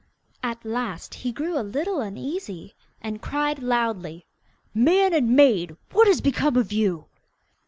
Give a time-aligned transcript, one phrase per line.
[0.41, 4.25] At last he grew a little uneasy, and cried loudly,
[4.73, 5.77] 'Man and maid!
[5.91, 7.05] what has become of you?